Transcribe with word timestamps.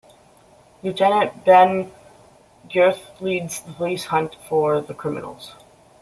Lieutenant 0.81 1.45
Ben 1.45 1.91
Guthrie 2.73 3.03
leads 3.19 3.59
the 3.61 3.71
police 3.73 4.05
hunt 4.05 4.35
for 4.49 4.81
the 4.81 4.95
criminals. 4.95 5.53